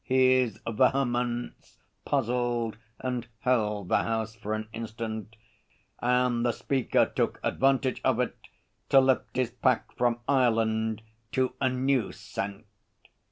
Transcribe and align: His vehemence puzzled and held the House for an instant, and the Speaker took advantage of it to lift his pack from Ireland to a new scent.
His 0.03 0.59
vehemence 0.67 1.77
puzzled 2.05 2.75
and 3.01 3.27
held 3.41 3.89
the 3.89 3.97
House 4.01 4.33
for 4.33 4.55
an 4.55 4.67
instant, 4.73 5.35
and 5.99 6.43
the 6.43 6.51
Speaker 6.53 7.05
took 7.05 7.39
advantage 7.43 8.01
of 8.03 8.19
it 8.19 8.35
to 8.89 8.99
lift 8.99 9.35
his 9.35 9.51
pack 9.51 9.95
from 9.95 10.17
Ireland 10.27 11.03
to 11.33 11.53
a 11.61 11.69
new 11.69 12.11
scent. 12.11 12.65